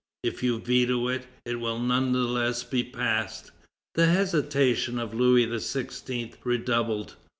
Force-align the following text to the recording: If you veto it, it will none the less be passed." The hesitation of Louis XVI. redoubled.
If 0.23 0.41
you 0.41 0.57
veto 0.57 1.09
it, 1.09 1.27
it 1.45 1.59
will 1.59 1.77
none 1.79 2.11
the 2.11 2.21
less 2.25 2.63
be 2.63 2.83
passed." 2.83 3.51
The 3.93 4.07
hesitation 4.07 4.97
of 4.97 5.13
Louis 5.13 5.45
XVI. 5.45 6.33
redoubled. 6.43 7.17